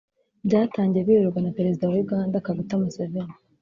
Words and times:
byatangiye 0.47 1.01
biyoborwa 1.07 1.39
na 1.43 1.51
Perezida 1.57 1.85
wa 1.91 1.97
Uganda 2.03 2.43
Kaguta 2.45 2.75
Museveni 2.81 3.33